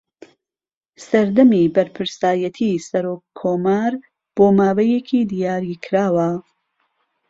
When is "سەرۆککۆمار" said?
2.87-3.93